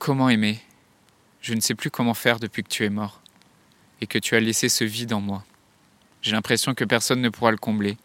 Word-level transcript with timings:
Comment 0.00 0.30
aimer? 0.30 0.58
Je 1.42 1.52
ne 1.52 1.60
sais 1.60 1.74
plus 1.74 1.90
comment 1.90 2.14
faire 2.14 2.40
depuis 2.40 2.62
que 2.62 2.70
tu 2.70 2.86
es 2.86 2.88
mort 2.88 3.20
et 4.00 4.06
que 4.06 4.18
tu 4.18 4.34
as 4.34 4.40
laissé 4.40 4.70
ce 4.70 4.82
vide 4.82 5.12
en 5.12 5.20
moi. 5.20 5.44
J'ai 6.22 6.32
l'impression 6.32 6.72
que 6.72 6.86
personne 6.86 7.20
ne 7.20 7.28
pourra 7.28 7.50
le 7.50 7.58
combler. 7.58 7.98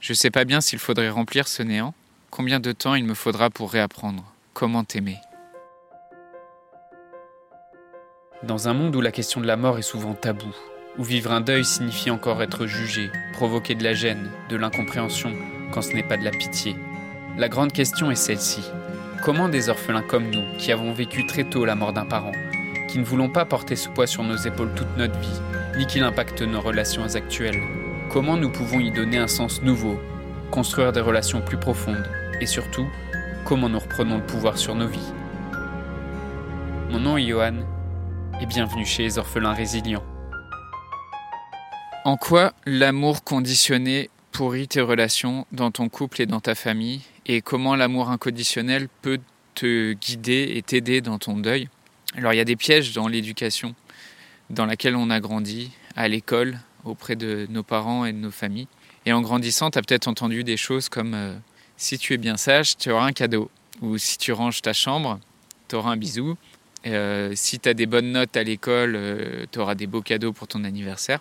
Je 0.00 0.12
ne 0.12 0.16
sais 0.16 0.30
pas 0.30 0.46
bien 0.46 0.62
s'il 0.62 0.78
faudrait 0.78 1.10
remplir 1.10 1.46
ce 1.46 1.62
néant, 1.62 1.92
combien 2.30 2.60
de 2.60 2.72
temps 2.72 2.94
il 2.94 3.04
me 3.04 3.12
faudra 3.12 3.50
pour 3.50 3.70
réapprendre. 3.70 4.24
Comment 4.54 4.84
t'aimer? 4.84 5.18
Dans 8.42 8.68
un 8.68 8.72
monde 8.72 8.96
où 8.96 9.02
la 9.02 9.12
question 9.12 9.42
de 9.42 9.46
la 9.46 9.58
mort 9.58 9.78
est 9.78 9.82
souvent 9.82 10.14
taboue, 10.14 10.56
où 10.96 11.04
vivre 11.04 11.30
un 11.30 11.42
deuil 11.42 11.66
signifie 11.66 12.10
encore 12.10 12.42
être 12.42 12.64
jugé, 12.64 13.10
provoquer 13.34 13.74
de 13.74 13.84
la 13.84 13.92
gêne, 13.92 14.30
de 14.48 14.56
l'incompréhension, 14.56 15.36
quand 15.74 15.82
ce 15.82 15.92
n'est 15.92 16.08
pas 16.08 16.16
de 16.16 16.24
la 16.24 16.30
pitié, 16.30 16.74
la 17.36 17.50
grande 17.50 17.72
question 17.72 18.10
est 18.10 18.16
celle-ci. 18.16 18.62
Comment 19.22 19.48
des 19.48 19.68
orphelins 19.68 20.02
comme 20.02 20.30
nous, 20.30 20.44
qui 20.58 20.70
avons 20.70 20.92
vécu 20.92 21.26
très 21.26 21.44
tôt 21.44 21.64
la 21.64 21.74
mort 21.74 21.92
d'un 21.92 22.04
parent, 22.04 22.32
qui 22.88 22.98
ne 22.98 23.04
voulons 23.04 23.28
pas 23.28 23.44
porter 23.44 23.74
ce 23.74 23.88
poids 23.88 24.06
sur 24.06 24.22
nos 24.22 24.36
épaules 24.36 24.72
toute 24.74 24.96
notre 24.96 25.18
vie, 25.18 25.40
ni 25.76 25.86
qu'il 25.86 26.04
impacte 26.04 26.40
nos 26.40 26.60
relations 26.60 27.14
actuelles, 27.14 27.60
comment 28.10 28.36
nous 28.36 28.50
pouvons 28.50 28.78
y 28.78 28.92
donner 28.92 29.18
un 29.18 29.26
sens 29.26 29.60
nouveau, 29.62 29.98
construire 30.50 30.92
des 30.92 31.00
relations 31.00 31.42
plus 31.42 31.58
profondes, 31.58 32.08
et 32.40 32.46
surtout, 32.46 32.86
comment 33.44 33.68
nous 33.68 33.80
reprenons 33.80 34.18
le 34.18 34.26
pouvoir 34.26 34.56
sur 34.56 34.76
nos 34.76 34.86
vies 34.86 35.12
Mon 36.90 37.00
nom 37.00 37.16
est 37.16 37.26
Johan, 37.26 37.56
et 38.40 38.46
bienvenue 38.46 38.86
chez 38.86 39.02
les 39.02 39.18
orphelins 39.18 39.52
résilients. 39.52 40.04
En 42.04 42.16
quoi 42.16 42.52
l'amour 42.66 43.24
conditionné 43.24 44.10
pourrit 44.32 44.68
tes 44.68 44.80
relations 44.80 45.46
dans 45.52 45.70
ton 45.70 45.88
couple 45.88 46.22
et 46.22 46.26
dans 46.26 46.40
ta 46.40 46.54
famille 46.54 47.00
et 47.26 47.40
comment 47.40 47.74
l'amour 47.76 48.10
inconditionnel 48.10 48.88
peut 49.02 49.20
te 49.54 49.92
guider 49.92 50.52
et 50.54 50.62
t'aider 50.62 51.00
dans 51.00 51.18
ton 51.18 51.36
deuil. 51.36 51.68
Alors 52.16 52.32
il 52.32 52.36
y 52.36 52.40
a 52.40 52.44
des 52.44 52.56
pièges 52.56 52.92
dans 52.92 53.08
l'éducation 53.08 53.74
dans 54.50 54.66
laquelle 54.66 54.96
on 54.96 55.10
a 55.10 55.20
grandi, 55.20 55.70
à 55.94 56.08
l'école, 56.08 56.58
auprès 56.84 57.16
de 57.16 57.46
nos 57.50 57.62
parents 57.62 58.04
et 58.04 58.12
de 58.12 58.18
nos 58.18 58.30
familles. 58.30 58.68
Et 59.04 59.12
en 59.12 59.20
grandissant, 59.20 59.70
tu 59.70 59.78
as 59.78 59.82
peut-être 59.82 60.08
entendu 60.08 60.44
des 60.44 60.56
choses 60.56 60.88
comme 60.88 61.14
euh, 61.14 61.34
si 61.76 61.98
tu 61.98 62.14
es 62.14 62.16
bien 62.16 62.36
sage, 62.36 62.76
tu 62.76 62.90
auras 62.90 63.06
un 63.06 63.12
cadeau. 63.12 63.50
Ou 63.80 63.98
si 63.98 64.18
tu 64.18 64.32
ranges 64.32 64.62
ta 64.62 64.72
chambre, 64.72 65.20
tu 65.68 65.76
auras 65.76 65.90
un 65.90 65.96
bisou. 65.96 66.36
Euh, 66.86 67.32
si 67.34 67.58
tu 67.58 67.68
as 67.68 67.74
des 67.74 67.86
bonnes 67.86 68.12
notes 68.12 68.36
à 68.36 68.42
l'école, 68.42 68.94
euh, 68.96 69.44
tu 69.52 69.58
auras 69.58 69.74
des 69.74 69.86
beaux 69.86 70.02
cadeaux 70.02 70.32
pour 70.32 70.48
ton 70.48 70.64
anniversaire. 70.64 71.20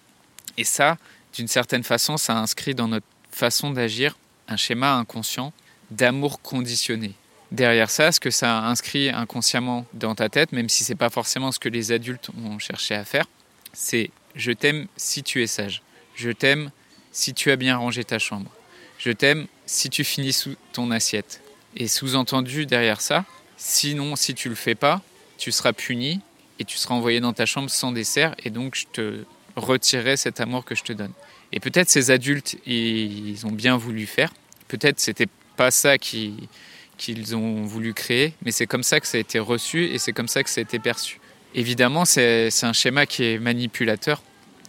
Et 0.57 0.63
ça, 0.63 0.97
d'une 1.37 1.47
certaine 1.47 1.83
façon, 1.83 2.17
ça 2.17 2.35
inscrit 2.35 2.73
dans 2.73 2.87
notre 2.87 3.05
façon 3.29 3.69
d'agir 3.69 4.17
un 4.47 4.57
schéma 4.57 4.95
inconscient 4.95 5.53
d'amour 5.91 6.41
conditionné. 6.41 7.13
Derrière 7.51 7.91
ça, 7.91 8.11
ce 8.11 8.19
que 8.19 8.31
ça 8.31 8.63
inscrit 8.63 9.09
inconsciemment 9.09 9.85
dans 9.93 10.15
ta 10.15 10.29
tête, 10.29 10.51
même 10.51 10.67
si 10.67 10.83
c'est 10.83 10.95
pas 10.95 11.11
forcément 11.11 11.51
ce 11.51 11.59
que 11.59 11.69
les 11.69 11.91
adultes 11.91 12.31
ont 12.43 12.57
cherché 12.57 12.95
à 12.95 13.05
faire, 13.05 13.25
c'est 13.71 14.09
je 14.35 14.51
t'aime 14.51 14.87
si 14.97 15.21
tu 15.21 15.43
es 15.43 15.47
sage. 15.47 15.83
Je 16.15 16.31
t'aime 16.31 16.71
si 17.11 17.35
tu 17.35 17.51
as 17.51 17.55
bien 17.55 17.77
rangé 17.77 18.03
ta 18.03 18.17
chambre. 18.17 18.51
Je 18.97 19.11
t'aime 19.11 19.45
si 19.67 19.91
tu 19.91 20.03
finis 20.03 20.33
sous 20.33 20.55
ton 20.73 20.89
assiette. 20.89 21.41
Et 21.75 21.87
sous-entendu 21.87 22.65
derrière 22.65 22.99
ça, 22.99 23.25
sinon 23.57 24.15
si 24.15 24.33
tu 24.33 24.49
le 24.49 24.55
fais 24.55 24.75
pas, 24.75 25.01
tu 25.37 25.51
seras 25.51 25.71
puni 25.71 26.19
et 26.57 26.65
tu 26.65 26.77
seras 26.77 26.95
envoyé 26.95 27.19
dans 27.19 27.33
ta 27.33 27.45
chambre 27.45 27.69
sans 27.69 27.91
dessert 27.91 28.33
et 28.43 28.49
donc 28.49 28.73
je 28.73 28.85
te 28.91 29.23
retirerai 29.57 30.17
cet 30.17 30.39
amour 30.39 30.63
que 30.65 30.75
je 30.75 30.83
te 30.83 30.93
donne. 30.93 31.11
Et 31.51 31.59
peut-être 31.59 31.89
ces 31.89 32.11
adultes, 32.11 32.57
ils 32.65 33.45
ont 33.45 33.51
bien 33.51 33.77
voulu 33.77 34.05
faire. 34.05 34.31
Peut-être 34.67 34.99
c'était 34.99 35.27
pas 35.55 35.71
ça 35.71 35.97
qu'ils 35.97 37.35
ont 37.35 37.63
voulu 37.63 37.93
créer, 37.93 38.33
mais 38.43 38.51
c'est 38.51 38.67
comme 38.67 38.83
ça 38.83 38.99
que 38.99 39.07
ça 39.07 39.17
a 39.17 39.21
été 39.21 39.39
reçu 39.39 39.85
et 39.85 39.97
c'est 39.97 40.13
comme 40.13 40.27
ça 40.27 40.43
que 40.43 40.49
ça 40.49 40.59
a 40.59 40.63
été 40.63 40.79
perçu. 40.79 41.19
Évidemment, 41.55 42.05
c'est 42.05 42.51
un 42.63 42.73
schéma 42.73 43.05
qui 43.05 43.23
est 43.23 43.39
manipulateur 43.39 44.21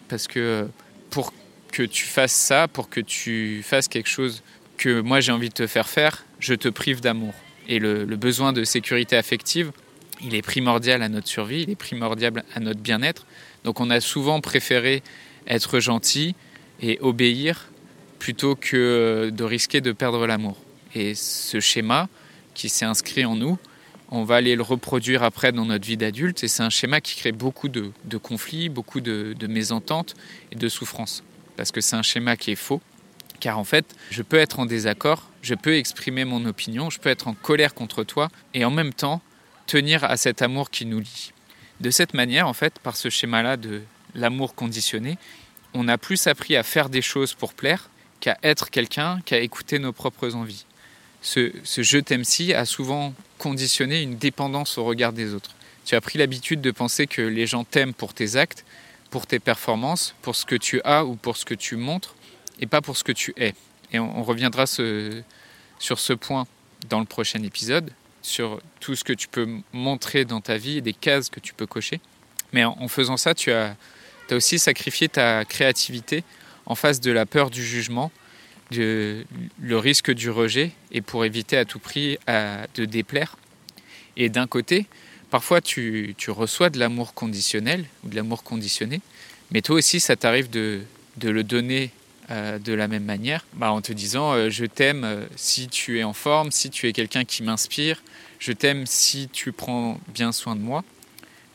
parce 0.09 0.27
que 0.27 0.69
pour 1.11 1.33
que 1.73 1.83
tu 1.83 2.05
fasses 2.05 2.33
ça, 2.33 2.67
pour 2.69 2.89
que 2.89 3.01
tu 3.01 3.63
fasses 3.63 3.89
quelque 3.89 4.09
chose 4.09 4.43
que 4.79 5.01
moi 5.01 5.21
j'ai 5.21 5.33
envie 5.33 5.49
de 5.49 5.55
te 5.55 5.67
faire 5.67 5.89
faire, 5.89 6.25
je 6.39 6.55
te 6.55 6.69
prive 6.69 7.01
d'amour. 7.01 7.35
Et 7.67 7.79
le, 7.79 8.05
besoin 8.17 8.55
de 8.55 8.65
sécurité 8.65 9.17
affective, 9.17 9.73
il 10.23 10.35
est 10.35 10.43
primordial 10.43 11.03
à 11.03 11.09
notre 11.09 11.29
survie, 11.29 11.63
il 11.63 11.71
est 11.71 11.77
primordial 11.77 12.45
à 12.55 12.61
notre 12.61 12.81
bien-être. 12.81 13.27
Donc 13.65 13.81
on 13.81 13.91
a 13.91 14.01
souvent 14.01 14.41
préféré 14.41 15.03
être 15.47 15.81
gentil, 15.81 16.35
et 16.81 16.99
obéir 17.01 17.69
plutôt 18.19 18.57
que 18.57 19.31
de 19.33 19.45
risquer 19.45 19.81
de 19.81 19.93
perdre 19.93 20.27
l'amour. 20.27 20.57
Et 20.95 21.15
ce 21.15 21.61
schéma 21.61 22.09
qui 22.55 22.69
s'est 22.69 22.85
inscrit 22.85 23.25
en 23.25 23.37
nous, 23.37 23.59
on 24.11 24.25
va 24.25 24.37
aller 24.37 24.57
le 24.57 24.63
reproduire 24.63 25.23
après 25.23 25.53
dans 25.53 25.67
notre 25.67 25.87
vie 25.87 25.97
d'adulte 25.97 26.43
et 26.43 26.49
c'est 26.49 26.63
un 26.63 26.71
schéma 26.71 27.01
qui 27.01 27.17
crée 27.17 27.33
beaucoup 27.33 27.69
de, 27.69 27.93
conflits, 28.23 28.69
beaucoup 28.69 29.01
de, 29.01 29.35
de, 29.39 29.47
mésententes 29.47 30.15
et 30.51 30.57
de 30.57 30.69
souffrances. 30.69 31.23
Parce 31.57 31.73
que 31.73 31.81
c'est 31.81 31.97
un 31.97 32.03
schéma 32.03 32.37
qui 32.37 32.53
est 32.53 32.57
faux, 32.57 32.81
car 33.39 33.59
en 33.59 33.65
fait, 33.65 33.95
je 34.11 34.23
peux 34.23 34.39
être 34.39 34.61
en 34.61 34.67
désaccord, 34.67 35.31
je 35.43 35.55
peux 35.55 35.77
exprimer 35.77 36.25
mon 36.25 36.45
opinion, 36.47 36.89
je 36.89 36.99
peux 36.99 37.11
être 37.11 37.29
en 37.29 37.35
colère 37.35 37.75
contre 37.75 38.03
toi 38.03 38.31
et 38.55 38.65
en 38.65 38.71
même 38.71 38.95
temps 38.95 39.21
tenir 39.69 40.03
à 40.03 40.17
cet 40.17 40.43
amour 40.43 40.71
qui 40.71 40.85
nous 40.87 40.99
lie. 40.99 41.33
De 41.81 41.91
cette 41.91 42.15
manière, 42.15 42.49
en 42.49 42.55
fait, 42.55 42.81
par 42.81 42.97
ce 42.97 43.11
schéma-là 43.11 43.57
de 43.57 43.83
l'amour 44.17 44.57
conditionné, 44.57 45.17
on 45.75 45.87
a 45.87 45.99
plus 45.99 46.27
appris 46.27 46.57
à 46.57 46.65
faire 46.65 46.89
des 46.89 47.03
choses 47.03 47.35
pour 47.35 47.55
plaire 47.55 47.91
qu'à 48.19 48.37
être 48.43 48.71
quelqu'un, 48.71 49.21
qu'à 49.25 49.39
écouter 49.39 49.79
nos 49.79 49.93
propres 49.93 50.35
envies. 50.35 50.65
Ce, 51.21 51.53
je 51.65 51.99
t'aime-ci 51.99 52.55
a 52.55 52.65
souvent 52.65 53.15
conditionné 53.39 54.03
une 54.03 54.17
dépendance 54.17 54.79
au 54.79 54.85
regard 54.85 55.13
des 55.13 55.35
autres. 55.35 55.51
Tu 55.85 55.95
as 55.95 56.01
pris 56.01 56.19
l'habitude 56.19 56.61
de 56.61 56.71
penser 56.71 57.07
que 57.07 57.23
les 57.23 57.47
gens 57.47 57.65
t'aiment 57.65 57.95
pour 57.95 58.15
tes 58.15 58.37
actes, 58.37 58.65
pour 59.11 59.27
tes 59.27 59.39
performances, 59.39 60.15
pour 60.23 60.35
ce 60.35 60.47
que 60.47 60.57
tu 60.57 60.81
as 60.83 61.05
ou 61.05 61.15
pour 61.15 61.37
ce 61.37 61.45
que 61.45 61.55
tu 61.55 61.77
montres, 61.77 62.15
et 62.61 62.67
pas 62.67 62.81
pour 62.81 62.97
ce 62.97 63.05
que 63.05 63.13
tu 63.13 63.35
es. 63.37 63.55
Et 63.93 63.99
on, 63.99 64.23
reviendra 64.23 64.67
sur 64.67 65.99
ce 65.99 66.13
point 66.13 66.47
dans 66.89 67.01
le 67.01 67.07
prochain 67.07 67.43
épisode, 67.43 67.91
sur 68.23 68.61
tout 68.81 68.95
ce 68.95 69.05
que 69.05 69.13
tu 69.13 69.29
peux 69.29 69.49
montrer 69.73 70.25
dans 70.25 70.41
ta 70.41 70.57
vie 70.57 70.83
des 70.83 70.93
cases 70.93 71.29
que 71.29 71.41
tu 71.41 71.55
peux 71.55 71.67
cocher. 71.67 72.01
Mais 72.53 72.65
en 72.65 72.89
faisant 72.89 73.17
ça, 73.17 73.35
tu 73.35 73.53
as, 73.53 73.77
tu 74.29 74.35
as 74.35 74.37
aussi 74.37 74.59
sacrifié 74.59 75.09
ta 75.09 75.45
créativité 75.45 76.25
en 76.67 76.75
face 76.75 77.01
de 77.01 77.11
la 77.11 77.27
peur 77.27 77.51
du 77.51 77.65
jugement, 77.65 78.13
de, 78.71 79.25
le 79.61 79.79
risque 79.79 80.13
du 80.13 80.31
rejet, 80.31 80.71
et 80.93 81.01
pour 81.01 81.25
éviter 81.25 81.57
à 81.57 81.65
tout 81.65 81.79
prix 81.79 82.19
de 82.27 82.85
déplaire. 82.85 83.37
Et 84.17 84.29
d'un 84.29 84.47
côté, 84.47 84.87
parfois 85.31 85.61
tu, 85.61 86.15
reçois 86.29 86.71
de 86.71 86.79
l'amour 86.79 87.15
conditionnel 87.15 87.87
ou 88.05 88.09
de 88.09 88.17
l'amour 88.17 88.43
conditionné, 88.43 89.01
mais 89.51 89.63
toi 89.63 89.77
aussi 89.77 89.99
ça 89.99 90.17
t'arrive 90.17 90.51
de, 90.51 90.83
le 91.23 91.43
donner 91.43 91.91
euh, 92.31 92.59
de 92.59 92.75
la 92.75 92.89
même 92.89 93.05
manière, 93.05 93.47
bah, 93.55 93.73
en 93.73 93.81
te 93.81 93.91
disant 93.91 94.33
euh, 94.33 94.51
je 94.51 94.67
t'aime 94.67 95.05
euh, 95.05 95.25
si 95.35 95.67
tu 95.67 95.99
es 95.99 96.05
en 96.05 96.13
forme, 96.13 96.51
si 96.51 96.69
tu 96.69 96.87
es 96.87 96.93
quelqu'un 96.93 97.25
qui 97.25 97.43
m'inspire, 97.43 98.03
je 98.39 98.53
t'aime 98.53 98.85
si 98.85 99.31
tu 99.33 99.51
prends 99.51 99.99
bien 100.09 100.31
soin 100.33 100.55
de 100.55 100.61
moi. 100.61 100.85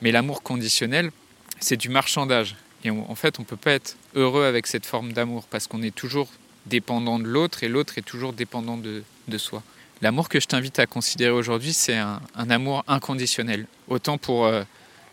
Mais 0.01 0.12
l'amour 0.12 0.41
conditionnel, 0.41 1.12
c'est 1.59 1.78
du 1.78 1.89
marchandage. 1.89 2.56
Et 2.83 2.89
en 2.89 3.13
fait, 3.13 3.38
on 3.38 3.44
ne 3.44 3.47
peut 3.47 3.56
pas 3.56 3.73
être 3.73 3.97
heureux 4.16 4.45
avec 4.45 4.66
cette 4.66 4.88
forme 4.88 5.13
d'amour 5.13 5.45
parce 5.47 5.67
qu'on 5.67 5.83
est 5.83 5.94
toujours 5.94 6.28
dépendant 6.66 7.19
de 7.19 7.25
l'autre 7.25 7.63
et 7.63 7.69
l'autre 7.69 8.00
est 8.00 8.01
toujours 8.01 8.33
dépendant 8.33 8.78
de, 8.78 9.03
soi. 9.38 9.62
L'amour 10.01 10.28
que 10.28 10.39
je 10.39 10.47
t'invite 10.47 10.79
à 10.79 10.88
considérer 10.88 11.31
aujourd'hui, 11.31 11.72
c'est 11.72 11.97
un, 11.97 12.19
amour 12.50 12.83
inconditionnel, 12.88 13.67
autant 13.88 14.17
pour 14.17 14.51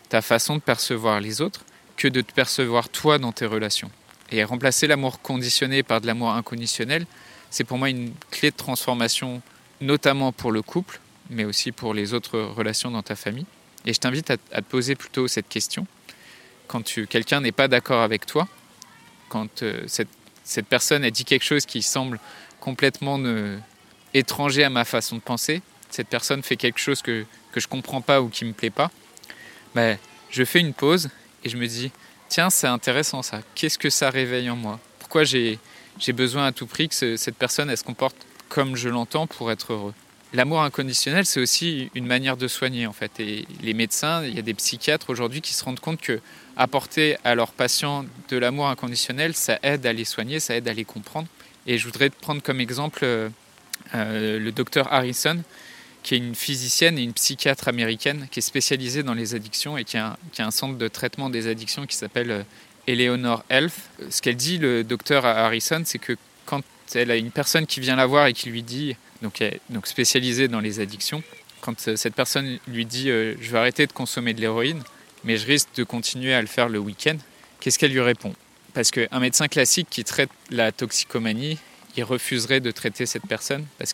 ta 0.09 0.21
façon 0.21 0.55
de 0.55 0.61
percevoir 0.61 1.21
les 1.21 1.39
autres 1.39 1.63
que 1.95 2.07
de 2.07 2.21
te 2.21 2.33
percevoir 2.33 2.89
toi 2.89 3.19
dans 3.19 3.31
tes 3.31 3.45
relations. 3.45 3.91
Et 4.31 4.43
remplacer 4.43 4.87
l'amour 4.87 5.21
conditionné 5.21 5.83
par 5.83 6.01
de 6.01 6.07
l'amour 6.07 6.31
inconditionnel, 6.31 7.05
c'est 7.49 7.65
pour 7.65 7.77
moi 7.77 7.89
une 7.89 8.13
clé 8.31 8.51
de 8.51 8.55
transformation, 8.55 9.41
notamment 9.81 10.31
pour 10.31 10.51
le 10.51 10.61
couple, 10.61 10.99
mais 11.29 11.43
aussi 11.43 11.71
pour 11.71 11.93
les 11.93 12.13
autres 12.13 12.39
relations 12.39 12.91
dans 12.91 13.03
ta 13.03 13.15
famille. 13.15 13.45
Et 13.85 13.93
je 13.93 13.99
t'invite 13.99 14.31
à, 14.31 14.37
te 14.37 14.61
poser 14.61 14.95
plutôt 14.95 15.27
cette 15.27 15.49
question 15.49 15.85
quand 16.67 16.83
quelqu'un 17.09 17.41
n'est 17.41 17.51
pas 17.51 17.67
d'accord 17.67 18.01
avec 18.01 18.25
toi, 18.25 18.47
quand 19.27 19.63
euh, 19.63 19.83
cette, 19.87 20.07
cette, 20.45 20.67
personne 20.67 21.03
a 21.03 21.11
dit 21.11 21.25
quelque 21.25 21.43
chose 21.43 21.65
qui 21.65 21.81
semble 21.81 22.17
complètement 22.61 23.19
étranger 24.13 24.63
à 24.63 24.69
ma 24.69 24.85
façon 24.85 25.17
de 25.17 25.21
penser, 25.21 25.61
cette 25.89 26.07
personne 26.07 26.43
fait 26.43 26.55
quelque 26.55 26.79
chose 26.79 27.01
que, 27.01 27.25
que 27.51 27.59
je 27.59 27.67
comprends 27.67 27.99
pas 27.99 28.21
ou 28.21 28.29
qui 28.29 28.45
me 28.45 28.53
plaît 28.53 28.69
pas, 28.69 28.89
ben, 29.75 29.97
je 30.29 30.45
fais 30.45 30.59
une 30.59 30.73
pause 30.73 31.09
et 31.43 31.49
je 31.49 31.57
me 31.57 31.67
dis 31.67 31.91
tiens 32.31 32.49
c'est 32.49 32.67
intéressant 32.67 33.21
ça, 33.21 33.41
qu'est-ce 33.55 33.77
que 33.77 33.89
ça 33.89 34.09
réveille 34.09 34.49
en 34.49 34.55
moi? 34.55 34.79
Pourquoi 34.99 35.25
j'ai 35.25 35.59
besoin 36.13 36.47
à 36.47 36.51
tout 36.53 36.65
prix 36.65 36.87
que 36.87 37.17
cette 37.17 37.35
personne 37.35 37.75
se 37.75 37.83
comporte 37.83 38.15
comme 38.47 38.77
je 38.77 38.87
l'entends 38.87 39.27
pour 39.27 39.51
être 39.51 39.73
heureux? 39.73 39.93
L'amour 40.33 40.61
inconditionnel, 40.61 41.25
c'est 41.25 41.41
aussi 41.41 41.91
une 41.93 42.07
manière 42.07 42.37
de 42.37 42.47
soigner 42.47 42.87
en 42.87 42.93
fait. 42.93 43.19
Et 43.19 43.45
les 43.61 43.73
médecins, 43.73 44.23
il 44.23 44.33
y 44.33 44.39
a 44.39 44.41
des 44.41 44.53
psychiatres 44.53 45.09
aujourd'hui 45.09 45.41
qui 45.41 45.53
se 45.53 45.61
rendent 45.65 45.81
compte 45.81 45.99
que 45.99 46.21
apporter 46.55 47.17
à 47.25 47.35
leurs 47.35 47.51
patients 47.51 48.05
de 48.29 48.37
l'amour 48.37 48.69
inconditionnel, 48.69 49.35
ça 49.35 49.59
aide 49.61 49.85
à 49.85 49.91
les 49.91 50.05
soigner, 50.05 50.39
ça 50.39 50.55
aide 50.55 50.69
à 50.69 50.73
les 50.73 50.85
comprendre. 50.85 51.27
Et 51.67 51.77
je 51.77 51.85
voudrais 51.85 52.09
prendre 52.09 52.41
comme 52.41 52.61
exemple 52.61 53.03
euh, 53.03 53.29
le 53.93 54.51
docteur 54.53 54.91
Harrison, 54.93 55.43
qui 56.03 56.15
est 56.15 56.17
une 56.17 56.35
physicienne 56.35 56.97
et 56.97 57.03
une 57.03 57.13
psychiatre 57.13 57.67
américaine 57.67 58.27
qui 58.31 58.39
est 58.39 58.43
spécialisée 58.43 59.03
dans 59.03 59.13
les 59.13 59.35
addictions 59.35 59.77
et 59.77 59.83
qui 59.83 59.97
a, 59.97 60.17
qui 60.31 60.41
a 60.41 60.47
un 60.47 60.51
centre 60.51 60.77
de 60.77 60.87
traitement 60.87 61.29
des 61.29 61.47
addictions 61.47 61.85
qui 61.85 61.95
s'appelle 61.95 62.31
euh, 62.31 62.43
Eleanor 62.87 63.43
Health. 63.49 63.73
Ce 64.09 64.21
qu'elle 64.21 64.35
dit, 64.35 64.57
le 64.57 64.83
docteur 64.83 65.25
Harrison, 65.25 65.83
c'est 65.85 65.99
que 65.99 66.17
quand 66.45 66.63
elle 66.95 67.11
a 67.11 67.15
une 67.15 67.31
personne 67.31 67.67
qui 67.67 67.79
vient 67.79 67.95
la 67.95 68.05
voir 68.05 68.27
et 68.27 68.33
qui 68.33 68.49
lui 68.49 68.63
dit, 68.63 68.95
donc, 69.21 69.43
donc 69.69 69.87
spécialisée 69.87 70.47
dans 70.47 70.59
les 70.59 70.79
addictions, 70.79 71.23
quand 71.61 71.79
cette 71.79 72.15
personne 72.15 72.57
lui 72.67 72.85
dit 72.85 73.05
Je 73.07 73.51
vais 73.51 73.57
arrêter 73.57 73.85
de 73.85 73.93
consommer 73.93 74.33
de 74.33 74.41
l'héroïne, 74.41 74.81
mais 75.23 75.37
je 75.37 75.45
risque 75.45 75.69
de 75.75 75.83
continuer 75.83 76.33
à 76.33 76.41
le 76.41 76.47
faire 76.47 76.69
le 76.69 76.79
week-end, 76.79 77.17
qu'est-ce 77.59 77.77
qu'elle 77.79 77.91
lui 77.91 78.01
répond? 78.01 78.33
Parce 78.73 78.91
qu'un 78.91 79.19
médecin 79.19 79.47
classique 79.47 79.87
qui 79.89 80.03
traite 80.03 80.29
la 80.49 80.71
toxicomanie, 80.71 81.59
il 81.95 82.03
refuserait 82.03 82.61
de 82.61 82.71
traiter 82.71 83.05
cette 83.05 83.27
personne 83.27 83.65
parce 83.77 83.93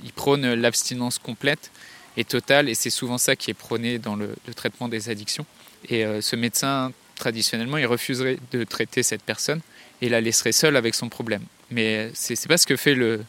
qu'il 0.00 0.12
prône 0.12 0.54
l'abstinence 0.54 1.18
complète 1.18 1.70
et 2.16 2.24
totale, 2.24 2.68
et 2.68 2.74
c'est 2.74 2.90
souvent 2.90 3.18
ça 3.18 3.36
qui 3.36 3.50
est 3.50 3.54
prôné 3.54 3.98
dans 3.98 4.16
le, 4.16 4.34
traitement 4.56 4.88
des 4.88 5.08
addictions. 5.08 5.46
Et 5.88 6.04
ce 6.20 6.34
médecin 6.34 6.92
traditionnellement, 7.14 7.76
il 7.76 7.86
refuserait 7.86 8.38
de 8.52 8.64
traiter 8.64 9.02
cette 9.02 9.22
personne 9.22 9.60
et 10.00 10.08
la 10.08 10.20
laisserait 10.20 10.52
seule 10.52 10.76
avec 10.76 10.94
son 10.94 11.08
problème. 11.08 11.42
Mais 11.70 12.10
c'est 12.14 12.40
n'est 12.40 12.48
pas 12.48 12.58
ce 12.58 12.66
que 12.66 12.76
fait 12.76 12.94
le, 12.94 13.24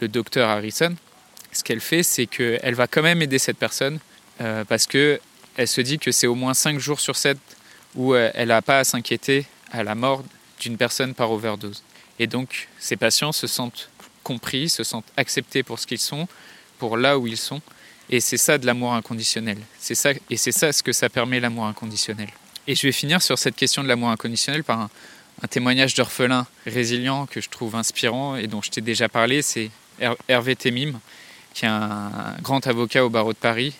docteur 0.00 0.48
Harrison. 0.48 0.94
Ce 1.52 1.62
qu'elle 1.62 1.80
fait, 1.80 2.02
c'est 2.02 2.26
qu'elle 2.26 2.74
va 2.74 2.86
quand 2.86 3.02
même 3.02 3.22
aider 3.22 3.38
cette 3.38 3.58
personne 3.58 3.98
euh, 4.40 4.64
parce 4.64 4.86
que 4.86 5.20
elle 5.56 5.68
se 5.68 5.80
dit 5.80 5.98
que 5.98 6.12
c'est 6.12 6.26
au 6.26 6.34
moins 6.34 6.54
5 6.54 6.78
jours 6.78 7.00
sur 7.00 7.16
7 7.16 7.36
où 7.94 8.14
euh, 8.14 8.30
elle 8.34 8.48
n'a 8.48 8.62
pas 8.62 8.80
à 8.80 8.84
s'inquiéter 8.84 9.46
à 9.72 9.82
la 9.82 9.94
mort 9.94 10.24
d'une 10.60 10.76
personne 10.76 11.14
par 11.14 11.32
overdose. 11.32 11.82
Et 12.18 12.26
donc, 12.26 12.68
ces 12.78 12.96
patients 12.96 13.32
se 13.32 13.46
sentent 13.46 13.90
compris, 14.28 14.68
se 14.68 14.84
sentent 14.84 15.10
acceptés 15.16 15.62
pour 15.62 15.78
ce 15.78 15.86
qu'ils 15.86 15.98
sont, 15.98 16.28
pour 16.78 16.98
là 16.98 17.18
où 17.18 17.26
ils 17.26 17.38
sont. 17.38 17.62
Et 18.10 18.20
c'est 18.20 18.36
ça 18.36 18.58
de 18.58 18.66
l'amour 18.66 18.92
inconditionnel. 18.92 19.58
C'est 19.78 19.94
ça, 19.94 20.10
et 20.28 20.36
c'est 20.36 20.52
ça 20.52 20.70
ce 20.70 20.82
que 20.82 20.92
ça 20.92 21.08
permet 21.08 21.40
l'amour 21.40 21.64
inconditionnel. 21.64 22.28
Et 22.66 22.74
je 22.74 22.86
vais 22.86 22.92
finir 22.92 23.22
sur 23.22 23.38
cette 23.38 23.56
question 23.56 23.82
de 23.82 23.88
l'amour 23.88 24.10
inconditionnel 24.10 24.64
par 24.64 24.80
un, 24.80 24.90
témoignage 25.48 25.94
d'orphelin 25.94 26.46
résilient 26.66 27.26
que 27.26 27.40
je 27.40 27.48
trouve 27.48 27.74
inspirant 27.74 28.36
et 28.36 28.48
dont 28.48 28.60
je 28.60 28.70
t'ai 28.70 28.82
déjà 28.82 29.08
parlé. 29.08 29.40
C'est 29.40 29.70
Hervé 30.28 30.56
Temim, 30.56 31.00
qui 31.54 31.64
est 31.64 31.68
un, 31.68 32.36
grand 32.42 32.66
avocat 32.66 33.04
au 33.04 33.08
barreau 33.08 33.32
de 33.32 33.38
Paris, 33.38 33.72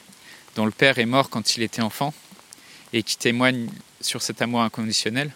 dont 0.57 0.65
le 0.65 0.71
père 0.71 0.99
est 0.99 1.07
mort 1.07 1.29
quand 1.29 1.57
il 1.57 1.63
était 1.63 1.83
enfant 1.83 2.15
et 2.95 3.03
qui 3.03 3.19
témoigne 3.19 3.69
sur 4.01 4.23
cet 4.23 4.41
amour 4.41 4.63
inconditionnel 4.63 5.31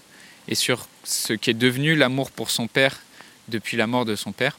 et 0.48 0.54
sur 0.54 0.86
ce 1.04 1.34
qui 1.34 1.50
est 1.50 1.60
devenu 1.68 1.96
l'amour 1.96 2.30
pour 2.30 2.50
son 2.50 2.66
père 2.66 3.00
depuis 3.48 3.76
la 3.76 3.86
mort 3.86 4.04
de 4.04 4.16
son 4.16 4.32
père. 4.32 4.56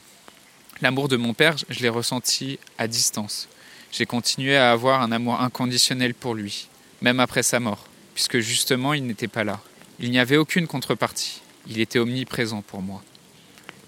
L'amour 0.82 1.08
de 1.08 1.16
mon 1.16 1.34
père, 1.34 1.56
je 1.68 1.80
l'ai 1.80 1.88
ressenti 1.88 2.58
à 2.78 2.88
distance. 2.88 3.48
J'ai 3.92 4.06
continué 4.06 4.56
à 4.56 4.72
avoir 4.72 5.02
un 5.02 5.12
amour 5.12 5.40
inconditionnel 5.40 6.14
pour 6.14 6.34
lui, 6.34 6.68
même 7.00 7.20
après 7.20 7.42
sa 7.42 7.60
mort 7.60 7.86
puisque 8.14 8.38
justement 8.38 8.94
il 8.94 9.04
n'était 9.06 9.28
pas 9.28 9.44
là. 9.44 9.60
Il 10.00 10.10
n'y 10.10 10.18
avait 10.18 10.36
aucune 10.36 10.66
contrepartie. 10.66 11.42
Il 11.66 11.80
était 11.80 11.98
omniprésent 11.98 12.62
pour 12.62 12.80
moi. 12.80 13.02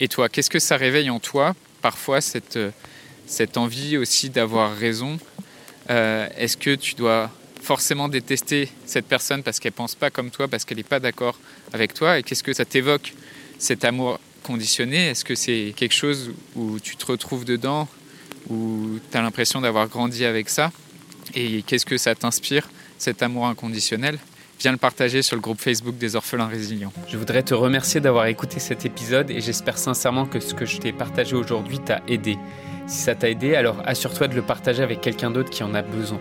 Et 0.00 0.08
toi, 0.08 0.28
qu'est-ce 0.28 0.50
que 0.50 0.58
ça 0.58 0.76
réveille 0.76 1.10
en 1.10 1.20
toi, 1.20 1.54
parfois, 1.80 2.20
cette, 2.20 2.58
cette 3.26 3.56
envie 3.56 3.96
aussi 3.96 4.28
d'avoir 4.30 4.76
raison? 4.76 5.18
Euh, 5.90 6.28
Est-ce 6.36 6.56
que 6.56 6.74
tu 6.74 6.94
dois 6.94 7.30
forcément 7.62 8.08
détester 8.08 8.68
cette 8.84 9.06
personne 9.06 9.42
parce 9.42 9.58
qu'elle 9.58 9.72
pense 9.72 9.94
pas 9.94 10.10
comme 10.10 10.30
toi, 10.30 10.48
parce 10.48 10.64
qu'elle 10.64 10.76
n'est 10.76 10.82
pas 10.82 11.00
d'accord 11.00 11.38
avec 11.72 11.94
toi? 11.94 12.18
Et 12.18 12.22
qu'est-ce 12.22 12.42
que 12.42 12.52
ça 12.52 12.64
t'évoque, 12.64 13.14
cet 13.58 13.84
amour 13.84 14.20
Est-ce 14.48 15.25
que 15.25 15.34
c'est 15.34 15.75
quelque 15.76 15.94
chose 15.94 16.32
où 16.54 16.78
tu 16.81 16.96
te 16.96 17.06
retrouves 17.06 17.44
dedans, 17.44 17.88
où 18.48 18.98
tu 19.10 19.16
as 19.16 19.22
l'impression 19.22 19.60
d'avoir 19.60 19.88
grandi 19.88 20.25
avec 20.25 20.48
ça? 20.48 20.72
Et 21.34 21.62
qu'est-ce 21.62 21.87
que 21.87 21.98
ça 21.98 22.14
t'inspire 22.14 22.69
cet 22.98 23.22
amour 23.22 23.46
inconditionnel, 23.46 24.19
viens 24.58 24.72
le 24.72 24.78
partager 24.78 25.22
sur 25.22 25.37
le 25.37 25.43
groupe 25.43 25.60
Facebook 25.60 25.98
des 25.98 26.16
orphelins 26.16 26.46
résilients. 26.46 26.93
Je 27.08 27.16
voudrais 27.16 27.43
te 27.43 27.54
remercier 27.54 28.00
d'avoir 28.00 28.26
écouté 28.26 28.58
cet 28.58 28.87
épisode 28.87 29.31
et 29.31 29.40
j'espère 29.40 29.78
sincèrement 29.78 30.26
que 30.26 30.40
ce 30.40 30.54
que 30.54 30.64
je 30.64 30.78
t'ai 30.78 30.92
partagé 30.92 31.37
aujourd'hui 31.37 31.78
t'a 31.78 32.02
aidé. 32.08 32.38
Si 32.87 32.99
ça 32.99 33.14
t'a 33.14 33.28
aidé, 33.28 33.54
alors 33.54 33.82
assure-toi 33.84 34.28
de 34.28 34.34
le 34.34 34.42
partager 34.42 34.82
avec 34.82 35.00
quelqu'un 35.00 35.31
d'autre 35.31 35.50
qui 35.50 35.62
en 35.62 35.75
a 35.75 35.82
besoin. 35.82 36.20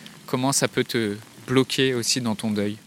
comment 0.31 0.53
ça 0.53 0.69
peut 0.69 0.85
te 0.85 1.17
bloquer 1.45 1.93
aussi 1.93 2.21
dans 2.21 2.35
ton 2.35 2.51
deuil. 2.51 2.77